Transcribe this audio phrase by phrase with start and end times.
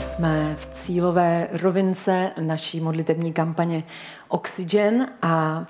[0.00, 3.82] Jsme v cílové rovince naší modlitební kampaně
[4.28, 5.66] Oxygen a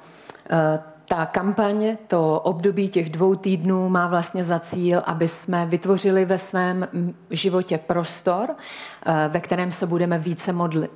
[0.51, 6.24] e, ta kampaň, to období těch dvou týdnů má vlastně za cíl, aby jsme vytvořili
[6.24, 6.88] ve svém
[7.30, 10.52] životě prostor, e, ve kterém se budeme více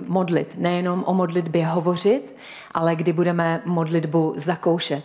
[0.06, 0.54] modlit.
[0.58, 2.36] Nejenom o modlitbě hovořit,
[2.74, 5.04] ale kdy budeme modlitbu zakoušet.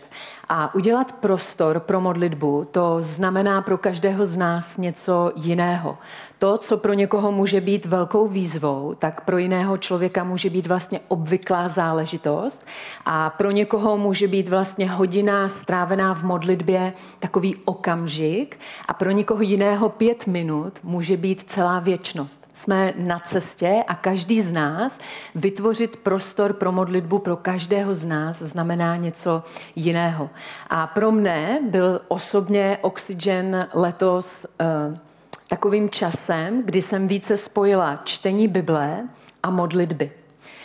[0.52, 5.98] A udělat prostor pro modlitbu, to znamená pro každého z nás něco jiného.
[6.40, 11.00] To, co pro někoho může být velkou výzvou, tak pro jiného člověka může být vlastně
[11.08, 12.66] obvyklá záležitost
[13.06, 19.42] a pro někoho může být vlastně hodina strávená v modlitbě takový okamžik a pro někoho
[19.42, 22.48] jiného pět minut může být celá věčnost.
[22.54, 25.00] Jsme na cestě a každý z nás
[25.36, 29.44] vytvořit prostor pro modlitbu pro každého z nás znamená něco
[29.76, 30.30] jiného.
[30.70, 34.98] A pro mne byl osobně Oxygen letos uh,
[35.48, 39.08] takovým časem, kdy jsem více spojila čtení Bible
[39.44, 40.12] a modlitby.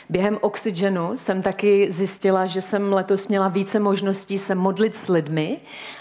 [0.08, 5.58] Během Oxygenu jsem taky zjistila, že jsem letos měla více možností se modlit s lidmi,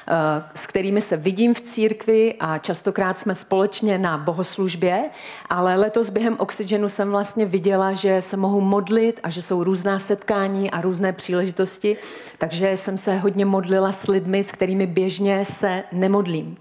[0.07, 0.13] eh,
[0.55, 5.09] s kterými se vidím v církvi a častokrát jsme společně na bohoslužbě,
[5.49, 9.99] ale letos během Oxygenu jsem vlastně viděla, že se mohu modlit a že jsou různá
[9.99, 11.97] setkání a různé příležitosti,
[12.37, 16.57] takže jsem se hodně modlila s lidmi, s kterými běžně se nemodlím.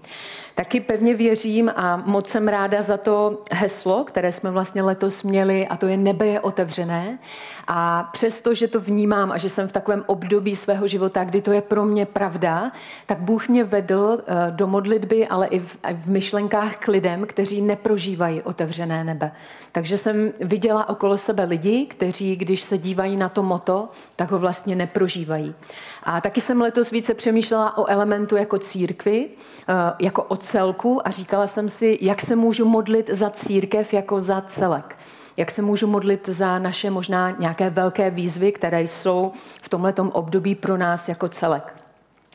[0.55, 5.67] Taky pevně věřím a moc jsem ráda za to heslo, které jsme vlastně letos měli
[5.67, 7.19] a to je nebe je otevřené.
[7.67, 11.51] A přesto, že to vnímám a že jsem v takovém období svého života, kdy to
[11.51, 12.71] je pro mě pravda,
[13.05, 17.61] tak Bůh mě vedl eh, do modlitby, ale i v, v myšlenkách k lidem, kteří
[17.61, 19.31] neprožívají otevřené nebe.
[19.71, 24.39] Takže jsem viděla okolo sebe lidi, kteří, když se dívají na to moto, tak ho
[24.39, 25.55] vlastně neprožívají.
[26.03, 29.29] A taky jsem letos více přemýšlela o elementu jako církvi,
[29.69, 34.19] eh, jako o celku a říkala jsem si, jak se můžu modlit za církev jako
[34.19, 34.97] za celek.
[35.37, 39.31] Jak se můžu modlit za naše možná nějaké velké výzvy, které jsou
[39.61, 41.75] v tomto období pro nás jako celek.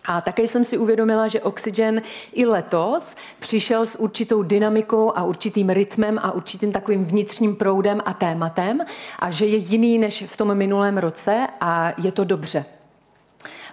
[0.04, 2.02] A také jsem si uvědomila, že Oxygen
[2.32, 8.12] i letos přišel s určitou dynamikou a určitým rytmem a určitým takovým vnitřním proudem a
[8.12, 8.80] tématem
[9.19, 12.64] a že je jiný než v tom minulém roce a je to dobře.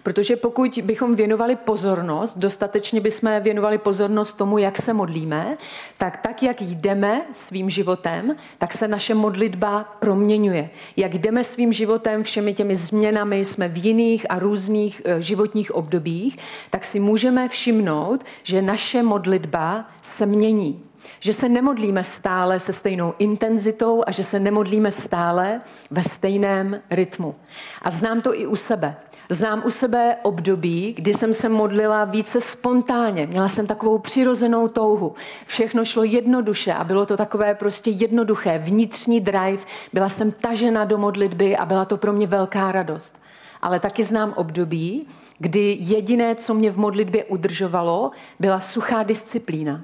[0.06, 5.58] Protože pokud bychom věnovali pozornost, dostatečně bychom věnovali pozornost tomu, jak se modlíme,
[5.98, 10.70] tak tak, jak jdeme svým životem, tak se naše modlitba proměňuje.
[10.98, 16.38] Jak jdeme svým životem všemi těmi změnami, jsme v jiných a různých eh, životních obdobích,
[16.70, 20.82] tak si můžeme všimnout, že naše modlitba se mění
[21.20, 25.62] že se nemodlíme stále se stejnou intenzitou a že se nemodlíme stále
[25.92, 27.36] ve stejném rytmu.
[27.82, 28.96] A znám to i u sebe.
[29.30, 33.26] Znám u sebe období, kdy jsem se modlila více spontánně.
[33.26, 35.16] Měla jsem takovou přirozenou touhu.
[35.46, 39.64] Všechno šlo jednoduše a bylo to takové prostě jednoduché, vnitřní drive.
[39.94, 43.16] Byla jsem tažena do modlitby a byla to pro mě velká radost.
[43.62, 45.08] Ale taky znám období,
[45.40, 49.82] kdy jediné, co mě v modlitbě udržovalo, byla suchá disciplína.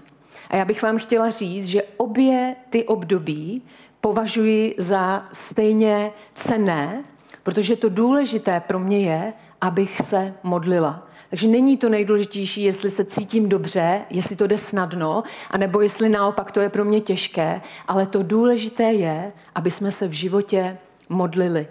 [0.49, 3.61] A já bych vám chtěla říct, že obě ty období
[4.01, 7.03] považuji za stejně cené,
[7.43, 11.07] protože to důležité pro mě je, abych se modlila.
[11.29, 16.51] Takže není to nejdůležitější, jestli se cítím dobře, jestli to jde snadno, anebo jestli naopak
[16.51, 20.77] to je pro mě těžké, ale to důležité je, aby jsme se v životě
[21.09, 21.67] modlili.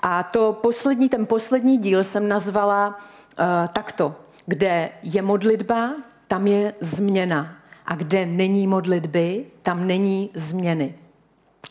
[0.00, 4.14] A to poslední, ten poslední díl jsem nazvala uh, takto.
[4.46, 5.94] Kde je modlitba,
[6.28, 7.56] tam je změna.
[7.86, 10.94] A kde není modlitby, tam není změny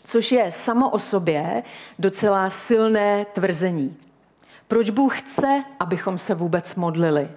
[0.03, 1.63] což je samo o sobě
[1.99, 3.97] docela silné tvrzení.
[4.67, 7.29] Proč Bůh chce, abychom se vůbec modlili?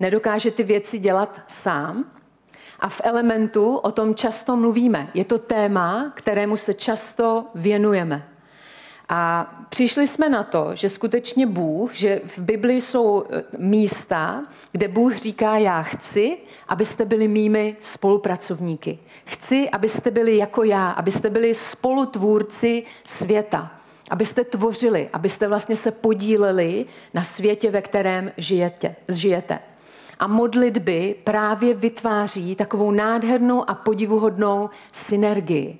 [0.00, 2.04] Nedokáže ty věci dělat sám?
[2.80, 5.08] A v elementu o tom často mluvíme.
[5.14, 8.28] Je to téma, kterému se často věnujeme.
[9.12, 14.88] A přišli jsme na to, že skutečně Bůh, že v Bibli jsou e, místa, kde
[14.88, 18.98] Bůh říká, já chci, abyste byli mými spolupracovníky.
[19.24, 23.70] Chci, abyste byli jako já, abyste byli spolutvůrci světa.
[24.10, 28.96] Abyste tvořili, abyste vlastně se podíleli na světě, ve kterém žijete.
[29.08, 29.58] žijete.
[30.18, 35.78] A modlitby právě vytváří takovou nádhernou a podivuhodnou synergii.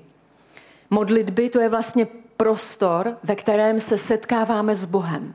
[0.91, 2.07] Modlitby to je vlastně
[2.41, 5.35] prostor, ve kterém se setkáváme s Bohem.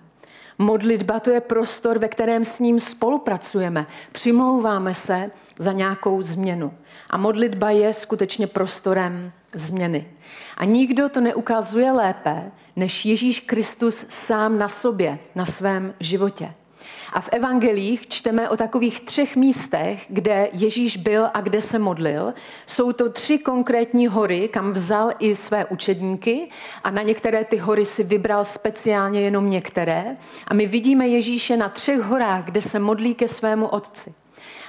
[0.58, 3.88] Modlitba to je prostor, ve kterém s ním spolupracujeme.
[4.12, 6.74] Přimlouváme se za nějakou změnu.
[7.10, 10.08] A modlitba je skutečně prostorem změny.
[10.58, 16.54] A nikdo to neukazuje lépe, než Ježíš Kristus sám na sobě, na svém životě.
[17.14, 22.34] A v evangelích čteme o takových třech místech, kde Ježíš byl a kde se modlil.
[22.66, 26.50] Jsou to tři konkrétní hory, kam vzal i své učedníky
[26.84, 30.18] a na některé ty hory si vybral speciálně jenom některé.
[30.48, 34.14] A my vidíme Ježíše na třech horách, kde se modlí ke svému otci.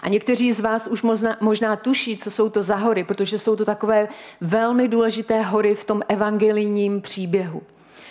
[0.02, 3.56] A někteří z vás už možná, možná tuší, co jsou to za hory, protože jsou
[3.56, 4.08] to takové
[4.40, 7.62] velmi důležité hory v tom evangelijním příběhu.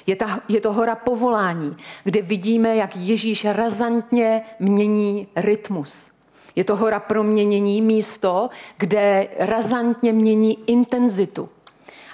[0.07, 6.11] Je, ta, je to hora povolání, kde vidíme, jak Ježíš razantně mění rytmus.
[6.55, 11.49] Je to hora proměnění, místo, kde razantně mění intenzitu.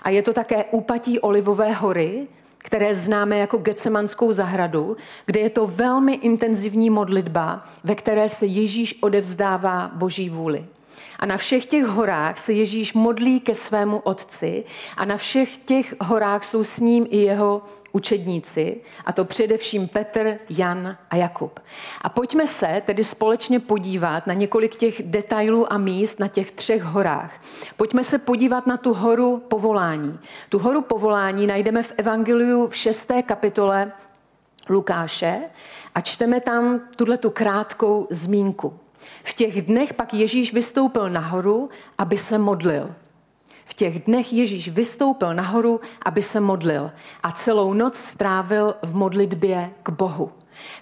[0.01, 2.27] A je to také úpatí Olivové hory,
[2.57, 8.97] které známe jako Getsemanskou zahradu, kde je to velmi intenzivní modlitba, ve které se Ježíš
[9.01, 10.65] odevzdává Boží vůli.
[11.19, 14.63] A na všech těch horách se Ježíš modlí ke svému otci
[14.97, 17.61] a na všech těch horách jsou s ním i jeho
[17.91, 21.59] učedníci, a to především Petr, Jan a Jakub.
[22.01, 26.83] A pojďme se tedy společně podívat na několik těch detailů a míst na těch třech
[26.83, 27.41] horách.
[27.77, 30.19] Pojďme se podívat na tu horu povolání.
[30.49, 33.91] Tu horu povolání najdeme v Evangeliu v šesté kapitole
[34.69, 35.41] Lukáše
[35.95, 38.79] a čteme tam tuhle tu krátkou zmínku.
[39.23, 42.95] V těch dnech pak Ježíš vystoupil nahoru, aby se modlil.
[43.71, 46.91] V těch dnech Ježíš vystoupil nahoru, aby se modlil
[47.23, 50.31] a celou noc strávil v modlitbě k Bohu.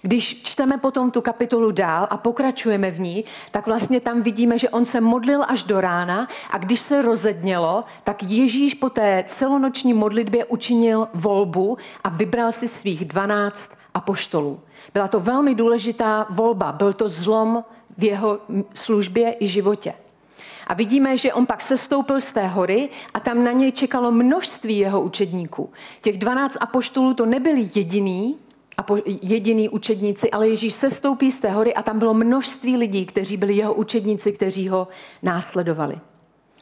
[0.02, 4.70] Když čteme potom tu kapitolu dál a pokračujeme v ní, tak vlastně tam vidíme, že
[4.70, 9.94] on se modlil až do rána a když se rozednělo, tak Ježíš po té celonoční
[9.94, 14.60] modlitbě učinil volbu a vybral si svých dvanáct apoštolů.
[14.94, 17.64] Byla to velmi důležitá volba, byl to zlom
[17.98, 18.40] v jeho
[18.74, 19.94] službě i životě.
[20.70, 24.78] A vidíme, že on pak sestoupil z té hory a tam na něj čekalo množství
[24.78, 25.70] jeho učedníků.
[26.02, 28.38] Těch 12 apoštolů to nebyli jediný,
[29.22, 33.56] jediný učedníci, ale Ježíš sestoupí z té hory a tam bylo množství lidí, kteří byli
[33.56, 34.88] jeho učedníci, kteří ho
[35.24, 36.00] následovali.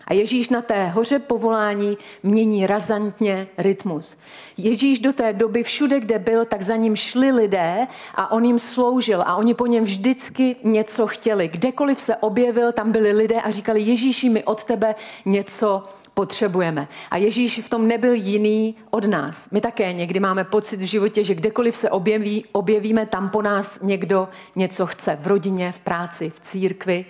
[0.07, 4.17] A Ježíš na té hoře povolání mění razantně rytmus.
[4.57, 8.59] Ježíš do té doby všude, kde byl, tak za ním šli lidé a on jim
[8.59, 11.47] sloužil a oni po něm vždycky něco chtěli.
[11.47, 14.95] Kdekoliv se objevil, tam byli lidé a říkali, Ježíši, my od tebe
[15.25, 15.83] něco
[16.13, 16.87] potřebujeme.
[17.11, 19.49] A Ježíš v tom nebyl jiný od nás.
[19.51, 23.79] My také někdy máme pocit v životě, že kdekoliv se objeví, objevíme, tam po nás
[23.81, 25.17] někdo něco chce.
[25.21, 27.05] V rodině, v práci, v církvi.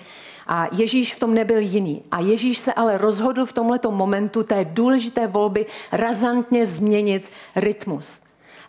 [0.47, 2.03] A Ježíš v tom nebyl jiný.
[2.11, 8.19] A Ježíš se ale rozhodl v tomto momentu té důležité volby razantně změnit rytmus.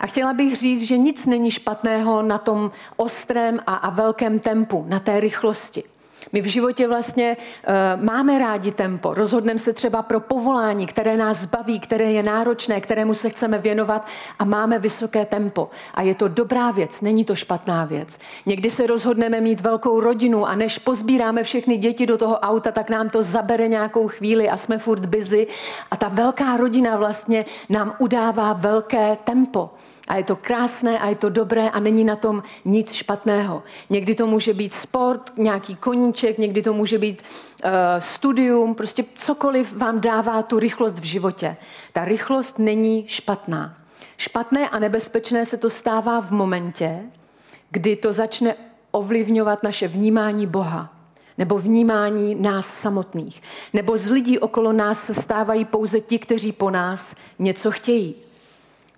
[0.00, 4.84] A chtěla bych říct, že nic není špatného na tom ostrém a, a velkém tempu,
[4.88, 5.84] na té rychlosti.
[6.32, 9.14] My v životě vlastně uh, máme rádi tempo.
[9.14, 14.06] Rozhodneme se třeba pro povolání, které nás baví, které je náročné, kterému se chceme věnovat
[14.38, 15.70] a máme vysoké tempo.
[15.94, 18.18] A je to dobrá věc, není to špatná věc.
[18.46, 22.90] Někdy se rozhodneme mít velkou rodinu a než pozbíráme všechny děti do toho auta, tak
[22.90, 25.46] nám to zabere nějakou chvíli a jsme furt busy.
[25.90, 29.70] A ta velká rodina vlastně nám udává velké tempo.
[30.08, 33.62] A je to krásné a je to dobré a není na tom nic špatného.
[33.90, 37.22] Někdy to může být sport, nějaký koníček, někdy to může být
[37.64, 41.56] uh, studium, prostě cokoliv vám dává tu rychlost v životě.
[41.92, 43.78] Ta rychlost není špatná.
[44.16, 47.00] Špatné a nebezpečné se to stává v momentě,
[47.70, 48.54] kdy to začne
[48.90, 50.94] ovlivňovat naše vnímání Boha
[51.38, 53.42] nebo vnímání nás samotných.
[53.72, 58.14] Nebo z lidí okolo nás se stávají pouze ti, kteří po nás něco chtějí.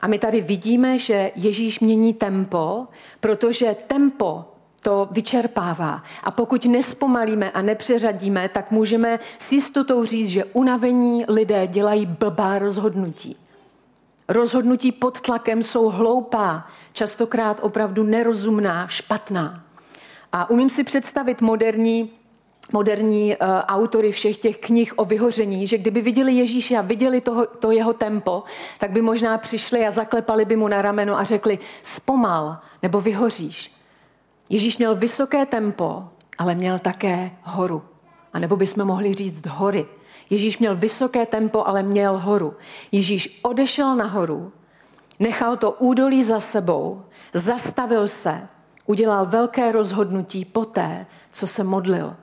[0.00, 2.87] A my tady vidíme, že Ježíš mění tempo,
[3.21, 4.45] protože tempo
[4.83, 6.02] to vyčerpává.
[6.25, 12.59] A pokud nespomalíme a nepřeřadíme, tak můžeme s jistotou říct, že unavení lidé dělají blbá
[12.59, 13.37] rozhodnutí.
[14.28, 19.64] Rozhodnutí pod tlakem jsou hloupá, častokrát opravdu nerozumná, špatná.
[20.33, 22.11] A umím si představit moderní
[22.73, 27.47] moderní uh, autory všech těch knih o vyhoření, že kdyby viděli Ježíše a viděli toho,
[27.47, 28.43] to jeho tempo,
[28.79, 33.73] tak by možná přišli a zaklepali by mu na rameno a řekli zpomal nebo vyhoříš.
[34.50, 36.05] Ježíš měl vysoké tempo,
[36.39, 37.83] ale měl také horu.
[38.33, 39.87] A nebo bychom mohli říct hory.
[40.31, 42.55] Ježíš měl vysoké tempo, ale měl horu.
[42.93, 44.53] Ježíš odešel nahoru,
[45.19, 47.03] nechal to údolí za sebou,
[47.35, 48.49] zastavil se,
[48.87, 52.17] udělal velké rozhodnutí poté, co se modlil.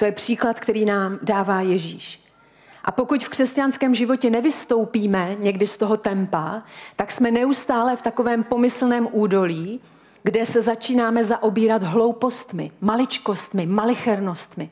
[0.00, 2.20] To je příklad, který nám dává Ježíš.
[2.84, 6.62] A pokud v křesťanském životě nevystoupíme někdy z toho tempa,
[6.96, 9.80] tak jsme neustále v takovém pomyslném údolí,
[10.22, 14.70] kde se začínáme zaobírat hloupostmi, maličkostmi, malichernostmi.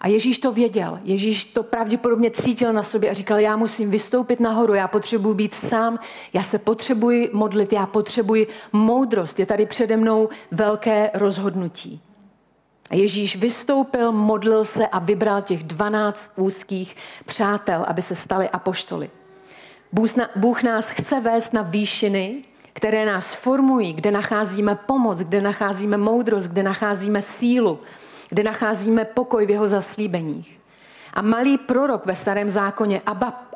[0.00, 1.00] A Ježíš to věděl.
[1.04, 5.54] Ježíš to pravděpodobně cítil na sobě a říkal, já musím vystoupit nahoru, já potřebuji být
[5.54, 5.98] sám,
[6.32, 9.38] já se potřebuji modlit, já potřebuji moudrost.
[9.38, 12.00] Je tady přede mnou velké rozhodnutí.
[12.90, 19.10] A Ježíš vystoupil, modlil se a vybral těch 12 úzkých přátel, aby se stali apoštoly.
[20.36, 26.48] Bůh nás chce vést na výšiny, které nás formují, kde nacházíme pomoc, kde nacházíme moudrost,
[26.48, 27.80] kde nacházíme sílu,
[28.28, 30.60] kde nacházíme pokoj v jeho zaslíbeních.
[31.14, 33.02] A malý prorok ve starém zákoně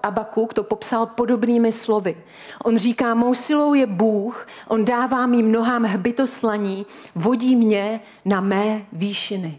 [0.02, 2.16] Abakuk to popsal podobnými slovy.
[2.64, 8.82] On říká, mou silou je Bůh, on dává mým nohám hbytoslaní, vodí mě na mé
[8.92, 9.58] výšiny.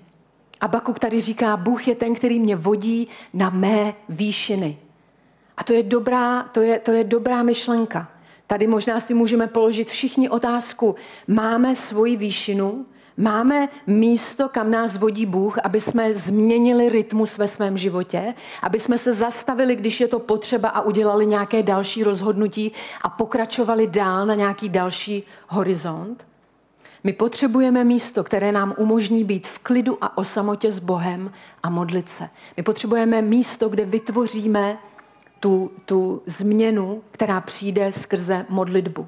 [0.62, 4.77] Abakuk tady říká, Bůh je ten, který mě vodí na mé výšiny.
[5.57, 8.07] A to je dobrá, to je, to je dobrá myšlenka.
[8.47, 10.95] Tady možná si můžeme položit všichni otázku,
[11.27, 12.85] máme svoji výšinu,
[13.17, 18.98] Máme místo, kam nás vodí Bůh, aby jsme změnili rytmus ve svém životě, aby jsme
[18.98, 24.36] se zastavili, když je to potřeba a udělali nějaké další rozhodnutí a pokračovali dál na
[24.36, 26.27] nějaký další horizont.
[27.03, 31.32] My potřebujeme místo, které nám umožní být v klidu a o samotě s Bohem
[31.63, 32.29] a modlit se.
[32.58, 34.77] My potřebujeme místo, kde vytvoříme
[35.39, 39.08] tu, tu změnu, která přijde skrze modlitbu.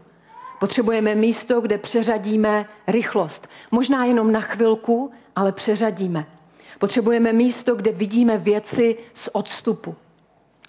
[0.65, 3.47] Potřebujeme místo, kde přeřadíme rychlost.
[3.71, 6.25] Možná jenom na chvilku, ale přeřadíme.
[6.79, 9.95] Potřebujeme místo, kde vidíme věci z odstupu.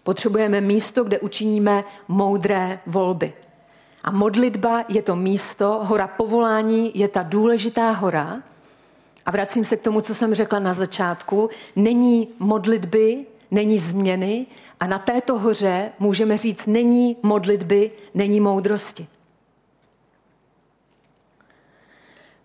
[0.03, 3.33] Potřebujeme místo, kde učiníme moudré volby.
[4.05, 8.43] A modlitba je to místo, hora povolání je ta důležitá hora.
[9.27, 11.51] A vracím se k tomu, co jsem řekla na začátku.
[11.77, 14.47] Není modlitby, není změny
[14.81, 19.07] a na této hoře můžeme říct, není modlitby, není moudrosti.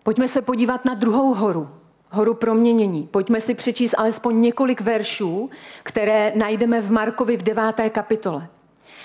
[0.02, 1.68] Pojďme se podívat na druhou horu,
[2.10, 3.08] horu proměnění.
[3.10, 5.50] Pojďme si přečíst alespoň několik veršů,
[5.82, 8.48] které najdeme v Markovi v deváté kapitole.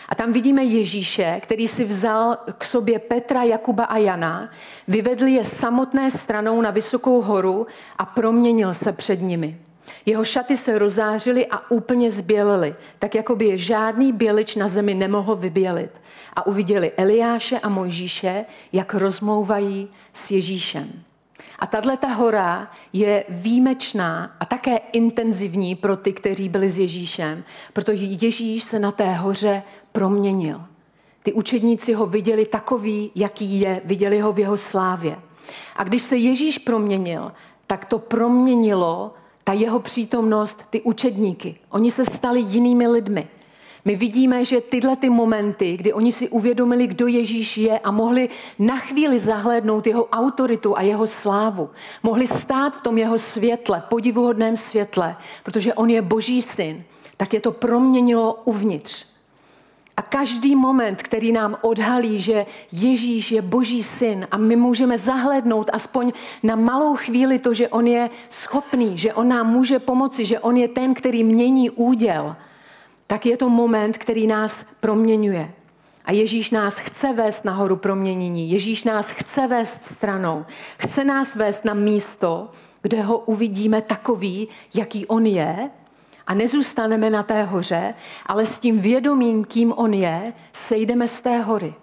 [0.10, 4.50] A tam vidíme Ježíše, který si vzal k sobě Petra, Jakuba a Jana,
[4.88, 9.60] vyvedl je samotné stranou na vysokou horu a proměnil se před nimi.
[10.06, 14.94] Jeho šaty se rozářily a úplně zbělily, tak jako by je žádný bělič na zemi
[14.94, 15.92] nemohl vybělit.
[16.36, 21.04] A uviděli Eliáše a Mojžíše, jak rozmlouvají s Ježíšem.
[21.60, 28.06] A tato hora je výjimečná a také intenzivní pro ty, kteří byli s Ježíšem, protože
[28.06, 30.62] Ježíš se na té hoře proměnil.
[31.24, 35.18] Ty učedníci ho viděli takový, jaký je, viděli ho v jeho slávě.
[35.76, 37.32] A když se Ježíš proměnil,
[37.68, 39.14] tak to proměnilo
[39.48, 41.56] ta jeho přítomnost, ty učedníky.
[41.70, 43.28] Oni se stali jinými lidmi.
[43.86, 48.30] My vidíme, že tyhle ty momenty, kdy oni si uvědomili, kdo Ježíš je a mohli
[48.60, 51.70] na chvíli zahlédnout jeho autoritu a jeho slávu,
[52.04, 56.84] mohli stát v tom jeho světle, podivuhodném světle, protože on je boží syn,
[57.18, 59.06] tak je to proměnilo uvnitř.
[59.98, 65.70] A každý moment, který nám odhalí, že Ježíš je boží syn a my můžeme zahlednout
[65.74, 66.12] aspoň
[66.44, 70.58] na malou chvíli to, že on je schopný, že on nám může pomoci, že on
[70.58, 72.36] je ten, který mění úděl,
[73.08, 75.52] tak je to moment, který nás proměňuje.
[76.06, 78.52] A Ježíš nás chce vést nahoru proměnění.
[78.52, 80.46] Ježíš nás chce vést stranou.
[80.78, 82.52] Chce nás vést na místo,
[82.82, 85.70] kde ho uvidíme takový, jaký on je,
[86.28, 87.94] a nezůstaneme na té hoře,
[88.26, 91.74] ale s tím vědomím, kým on je, sejdeme z té hory.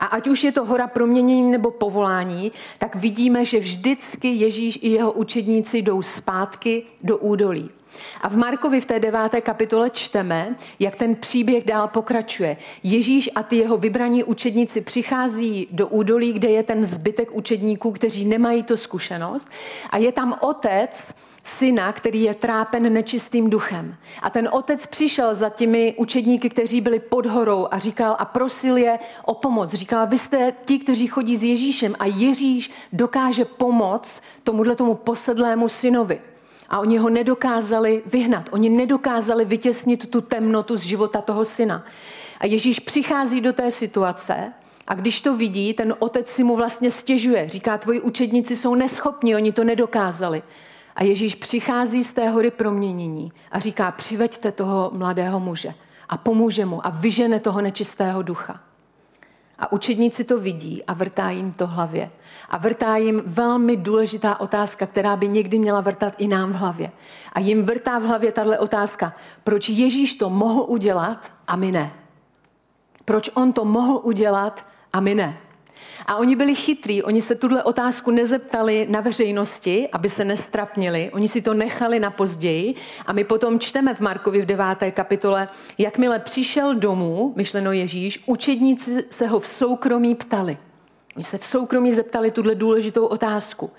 [0.00, 4.88] A ať už je to hora proměnění nebo povolání, tak vidíme, že vždycky Ježíš i
[4.88, 7.70] jeho učedníci jdou zpátky do údolí.
[8.20, 12.56] A v Markovi v té deváté kapitole čteme, jak ten příběh dál pokračuje.
[12.82, 18.24] Ježíš a ty jeho vybraní učedníci přichází do údolí, kde je ten zbytek učedníků, kteří
[18.24, 19.48] nemají to zkušenost.
[19.90, 23.96] A je tam otec, syna, který je trápen nečistým duchem.
[24.22, 28.76] A ten otec přišel za těmi učedníky, kteří byli pod horou a říkal a prosil
[28.76, 29.70] je o pomoc.
[29.70, 35.68] Říkal, vy jste ti, kteří chodí s Ježíšem a Ježíš dokáže pomoct tomuhle tomu posedlému
[35.68, 36.20] synovi.
[36.68, 41.84] A oni ho nedokázali vyhnat, oni nedokázali vytěsnit tu temnotu z života toho syna.
[42.40, 44.52] A Ježíš přichází do té situace
[44.86, 47.48] a když to vidí, ten otec si mu vlastně stěžuje.
[47.48, 50.42] Říká, tvoji učedníci jsou neschopní, oni to nedokázali.
[50.96, 55.74] A Ježíš přichází z té hory proměnění a říká, přiveďte toho mladého muže
[56.08, 58.60] a pomůže mu a vyžene toho nečistého ducha.
[59.58, 62.10] A učedníci to vidí a vrtá jim to hlavě.
[62.54, 66.92] A vrtá jim velmi důležitá otázka, která by někdy měla vrtat i nám v hlavě.
[67.32, 71.92] A jim vrtá v hlavě tahle otázka, proč Ježíš to mohl udělat a my ne.
[73.04, 75.38] Proč on to mohl udělat a my ne.
[76.06, 81.28] A oni byli chytrý, oni se tuhle otázku nezeptali na veřejnosti, aby se nestrapnili, oni
[81.28, 82.74] si to nechali na později
[83.06, 89.04] a my potom čteme v Markovi v deváté kapitole, jakmile přišel domů, myšleno Ježíš, učedníci
[89.10, 90.56] se ho v soukromí ptali.
[91.16, 93.70] Oni se v soukromí zeptali tuhle důležitou otázku.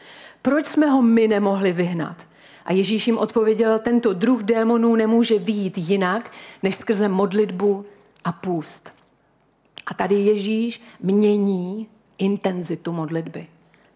[0.41, 2.17] Proč jsme ho my nemohli vyhnat?
[2.65, 6.31] A Ježíš jim odpověděl, tento druh démonů nemůže výjít jinak,
[6.63, 7.85] než skrze modlitbu
[8.23, 8.89] a půst.
[9.87, 11.87] A tady Ježíš mění
[12.17, 13.47] intenzitu modlitby.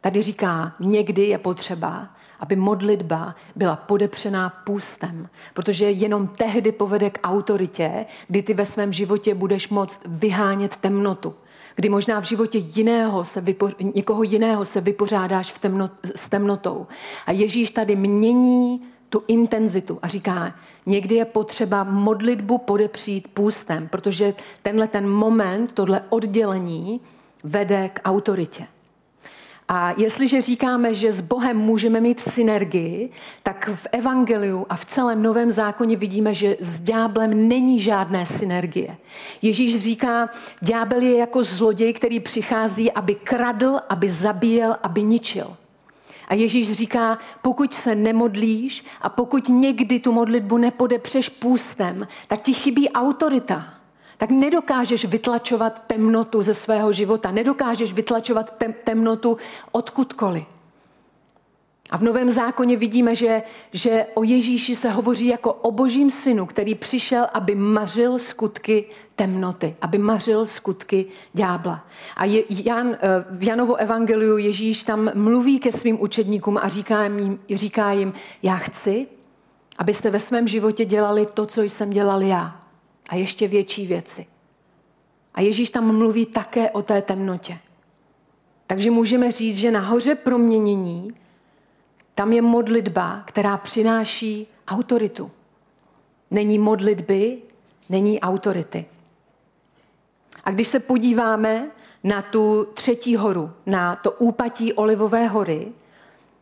[0.01, 7.19] Tady říká, někdy je potřeba, aby modlitba byla podepřená půstem, protože jenom tehdy povede k
[7.23, 11.35] autoritě, kdy ty ve svém životě budeš moct vyhánět temnotu.
[11.79, 16.87] Kdy možná v životě jiného se vypo, někoho jiného se vypořádáš v temno, s temnotou.
[17.25, 20.55] A Ježíš tady mění tu intenzitu a říká,
[20.85, 24.33] někdy je potřeba modlitbu podepřít půstem, protože
[24.63, 27.01] tenhle ten moment, tohle oddělení
[27.43, 28.67] vede k autoritě.
[29.71, 33.09] A jestliže říkáme, že s Bohem můžeme mít synergii,
[33.43, 38.97] tak v Evangeliu a v celém Novém zákoně vidíme, že s ďáblem není žádné synergie.
[39.41, 40.29] Ježíš říká,
[40.61, 45.57] ďábel je jako zloděj, který přichází, aby kradl, aby zabíjel, aby ničil.
[46.27, 52.53] A Ježíš říká, pokud se nemodlíš a pokud někdy tu modlitbu nepodepřeš půstem, tak ti
[52.53, 53.78] chybí autorita
[54.19, 59.37] tak nedokážeš vytlačovat temnotu ze svého života, nedokážeš vytlačovat tem, temnotu
[59.71, 60.43] odkudkoliv.
[61.89, 66.45] A v Novém zákoně vidíme, že, že o Ježíši se hovoří jako o božím synu,
[66.45, 68.85] který přišel, aby mařil skutky
[69.15, 71.85] temnoty, aby mařil skutky ďábla.
[72.15, 77.03] A je, Jan, eh, v Janovo evangeliu Ježíš tam mluví ke svým učedníkům a říká
[77.03, 79.07] jim, říká jim, já chci,
[79.77, 82.58] abyste ve svém životě dělali to, co jsem dělal já
[83.09, 84.25] a ještě větší věci.
[85.33, 87.57] A Ježíš tam mluví také o té temnotě.
[88.67, 91.11] Takže můžeme říct, že nahoře proměnění
[92.19, 95.31] tam je modlitba, která přináší autoritu.
[96.31, 97.37] Není modlitby,
[97.89, 98.85] není autority.
[100.43, 101.71] A když se podíváme
[102.03, 105.67] na tu třetí horu, na to úpatí Olivové hory,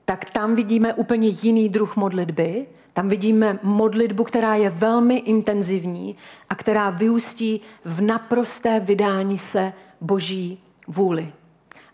[0.06, 6.16] tak tam vidíme úplně jiný druh modlitby, tam vidíme modlitbu, která je velmi intenzivní
[6.50, 11.34] a která vyústí v naprosté vydání se Boží vůli.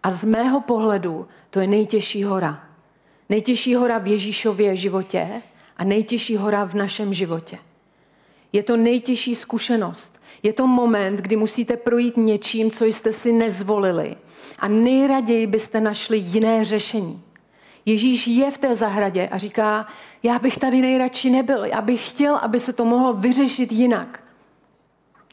[0.03, 2.63] A z mého pohledu to je nejtěžší hora.
[3.29, 5.27] Nejtěžší hora v Ježíšově životě
[5.77, 7.57] a nejtěžší hora v našem životě.
[8.53, 10.21] Je to nejtěžší zkušenost.
[10.43, 14.15] Je to moment, kdy musíte projít něčím, co jste si nezvolili.
[14.59, 17.23] A nejraději byste našli jiné řešení.
[17.85, 19.85] Ježíš je v té zahradě a říká,
[20.23, 24.23] já bych tady nejradši nebyl, já bych chtěl, aby se to mohlo vyřešit jinak.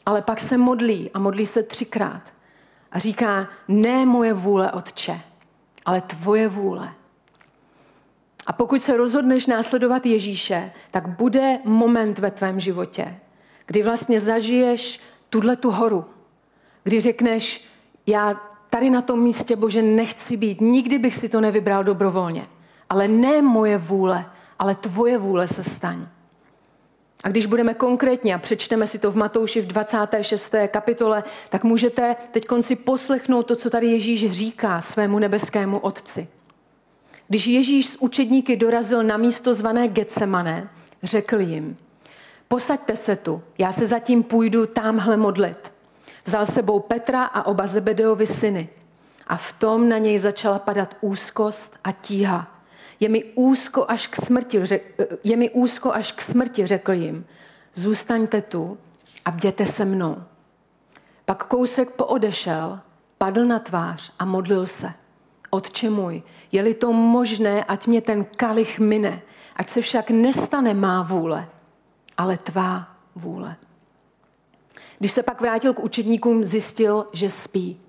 [0.05, 2.21] Ale pak se modlí a modlí se třikrát
[2.91, 5.21] a říká, ne moje vůle, Otče,
[5.85, 6.93] ale tvoje vůle.
[8.47, 13.19] A pokud se rozhodneš následovat Ježíše, tak bude moment ve tvém životě,
[13.65, 16.05] kdy vlastně zažiješ tuhle tu horu,
[16.83, 17.63] kdy řekneš,
[18.07, 20.61] já tady na tom místě, Bože, nechci být.
[20.61, 22.47] Nikdy bych si to nevybral dobrovolně.
[22.89, 24.25] Ale ne moje vůle,
[24.59, 26.07] ale tvoje vůle se staň.
[27.23, 30.55] A když budeme konkrétně a přečteme si to v Matouši v 26.
[30.67, 36.27] kapitole, tak můžete teď konci poslechnout to, co tady Ježíš říká svému nebeskému otci.
[37.27, 40.69] Když Ježíš s učedníky dorazil na místo zvané Getsemane,
[41.03, 41.77] řekl jim,
[42.47, 45.70] posaďte se tu, já se zatím půjdu tamhle modlit.
[46.25, 48.69] Vzal sebou Petra a oba Zebedeovi syny.
[49.27, 52.47] A v tom na něj začala padat úzkost a tíha.
[52.99, 54.59] Je mi úzko až k smrti,
[55.23, 57.25] je mi úzko až k smrti, řekl jim.
[57.73, 58.77] Zůstaňte tu
[59.25, 60.23] a bděte se mnou.
[61.25, 62.79] Pak kousek poodešel,
[63.17, 64.93] padl na tvář a modlil se.
[65.49, 69.21] Otče můj, je-li to možné, ať mě ten kalich mine,
[69.55, 71.47] ať se však nestane má vůle,
[72.17, 73.55] ale tvá vůle.
[75.01, 77.79] Když se pak vrátil k učedníkům, zjistil, že spí.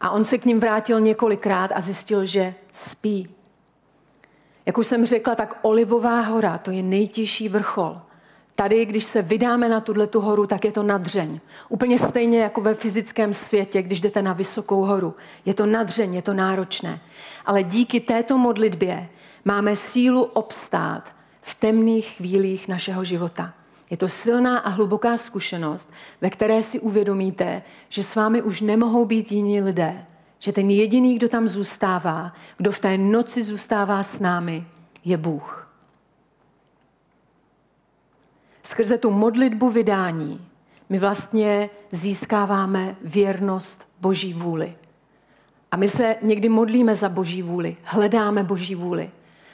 [0.00, 3.28] A on se k ním vrátil několikrát a zjistil, že spí.
[4.66, 8.00] Jak už jsem řekla, tak Olivová hora, to je nejtěžší vrchol.
[8.54, 11.40] Tady, když se vydáme na tuhle tu horu, tak je to nadřeň.
[11.68, 15.14] Úplně stejně jako ve fyzickém světě, když jdete na vysokou horu.
[15.44, 17.00] Je to nadřeň, je to náročné.
[17.46, 19.08] Ale díky této modlitbě
[19.44, 23.54] máme sílu obstát v temných chvílích našeho života.
[23.90, 29.04] Je to silná a hluboká zkušenost, ve které si uvědomíte, že s vámi už nemohou
[29.04, 30.06] být jiní lidé.
[30.38, 34.66] Že ten jediný, kdo tam zůstává, kdo v té noci zůstává s námi,
[35.04, 35.70] je Bůh.
[38.62, 40.50] Skrze tu modlitbu vydání
[40.90, 44.76] my vlastně získáváme věrnost Boží vůli.
[45.70, 49.10] A my se někdy modlíme za Boží vůli, hledáme Boží vůli.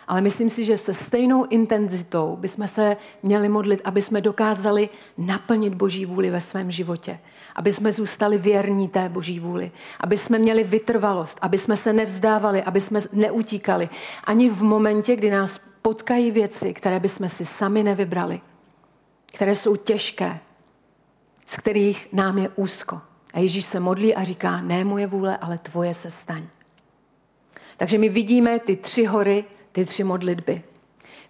[0.08, 4.88] Ale myslím si, že se stejnou intenzitou bychom se měli modlit, aby jsme dokázali
[5.18, 7.18] naplnit Boží vůli ve svém životě.
[7.54, 9.72] Aby jsme zůstali věrní té Boží vůli.
[10.00, 13.88] Aby jsme měli vytrvalost, aby jsme se nevzdávali, aby jsme neutíkali.
[14.24, 18.40] Ani v momentě, kdy nás potkají věci, které bychom si sami nevybrali.
[19.26, 20.38] Které jsou těžké,
[21.46, 23.00] z kterých nám je úzko.
[23.34, 26.42] A Ježíš se modlí a říká, ne moje vůle, ale tvoje se staň.
[27.76, 29.44] Takže my vidíme ty tři hory,
[29.76, 30.62] ty tři modlitby.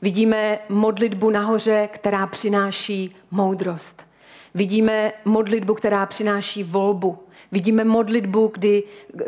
[0.03, 4.07] Vidíme modlitbu nahoře, která přináší moudrost.
[4.55, 7.19] Vidíme modlitbu, která přináší volbu.
[7.53, 8.83] Vidíme modlitbu, kdy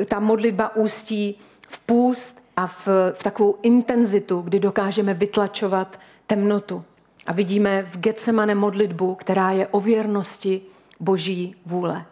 [0.09, 6.85] ta modlitba ústí v půst a v, v takovou intenzitu, kdy dokážeme vytlačovat temnotu.
[7.27, 10.61] A vidíme v Getsemane modlitbu, která je o věrnosti
[11.01, 12.07] boží vůle.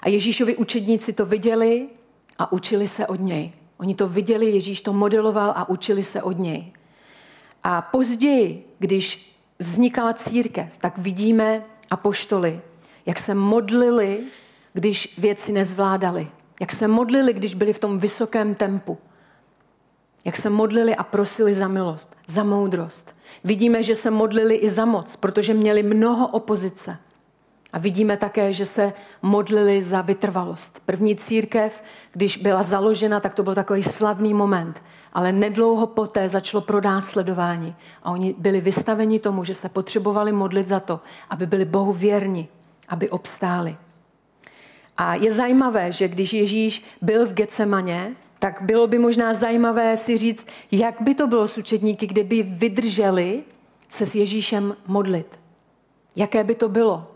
[0.00, 1.88] A Ježíšovi učedníci to viděli
[2.38, 3.52] a učili se od něj.
[3.82, 6.72] Oni to viděli, Ježíš to modeloval a učili se od něj.
[7.62, 12.60] A později, když vznikala církev, tak vidíme apoštoly,
[13.06, 14.20] jak se modlili,
[14.72, 16.28] když věci nezvládali.
[16.60, 18.98] Jak se modlili, když byli v tom vysokém tempu.
[20.24, 23.16] Jak se modlili a prosili za milost, za moudrost.
[23.44, 26.98] Vidíme, že se modlili i za moc, protože měli mnoho opozice.
[27.72, 30.80] A vidíme také, že se modlili za vytrvalost.
[30.86, 31.82] První církev,
[32.12, 34.82] když byla založena, tak to byl takový slavný moment.
[35.12, 37.74] Ale nedlouho poté začalo pronásledování.
[38.02, 42.48] A oni byli vystaveni tomu, že se potřebovali modlit za to, aby byli Bohu věrni,
[42.88, 43.76] aby obstáli.
[44.96, 50.16] A je zajímavé, že když Ježíš byl v Gecemaně, tak bylo by možná zajímavé si
[50.16, 53.42] říct, jak by to bylo s učedníky, kdyby vydrželi
[53.88, 55.40] se s Ježíšem modlit.
[56.16, 57.11] Jaké by to bylo?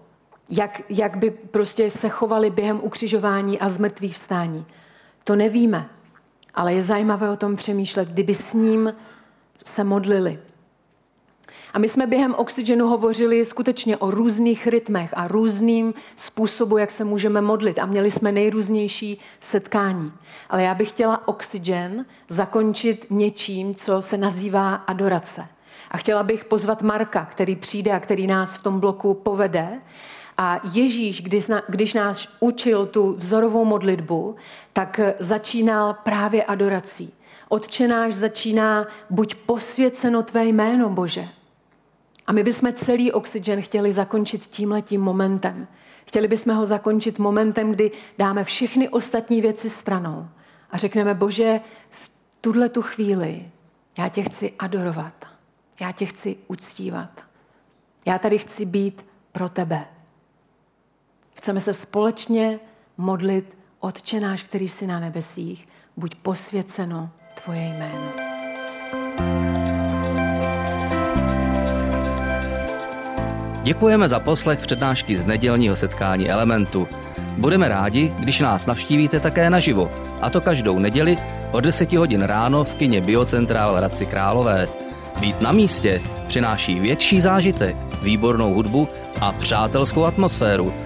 [0.51, 4.67] Jak, jak by prostě se chovali během ukřižování a zmrtvých vstání.
[5.25, 5.89] To nevíme,
[6.55, 8.95] ale je zajímavé o tom přemýšlet, kdyby s ním
[9.65, 10.39] se modlili.
[11.77, 17.05] A my jsme během oxygenu hovořili skutečně o různých rytmech a různým způsobu, jak se
[17.05, 17.79] můžeme modlit.
[17.79, 20.13] A měli jsme nejrůznější setkání.
[20.51, 25.47] Ale já bych chtěla oxygen zakončit něčím, co se nazývá adorace.
[25.91, 29.81] A chtěla bych pozvat Marka, který přijde a který nás v tom bloku povede.
[30.38, 31.22] A Ježíš,
[31.68, 34.37] když, nás učil tu vzorovou modlitbu,
[34.72, 37.12] tak začínal právě adorací.
[37.49, 41.29] Otčenáš začíná buď posvěceno tvé jméno, Bože.
[42.27, 45.68] A my bychom celý oxygen chtěli zakončit tímhletím momentem.
[46.07, 50.29] Chtěli bychom ho zakončit momentem, kdy dáme všechny ostatní věci stranou
[50.70, 53.51] a řekneme, Bože, v tuhle tu chvíli
[53.99, 55.27] já tě chci adorovat.
[55.81, 57.20] Já tě chci uctívat.
[58.07, 59.85] Já tady chci být pro tebe.
[61.37, 62.59] Chceme se společně
[62.99, 67.11] modlit, Otče náš, který jsi na nebesích, buď posvěceno
[67.42, 68.12] tvoje jméno.
[73.62, 76.88] Děkujeme za poslech přednášky z nedělního setkání Elementu.
[77.37, 81.16] Budeme rádi, když nás navštívíte také naživo, a to každou neděli
[81.53, 84.66] od 10 hodin ráno v kině Biocentrál Hradci Králové.
[85.20, 88.88] Být na místě přináší větší zážitek, výbornou hudbu
[89.20, 90.75] a přátelskou atmosféru–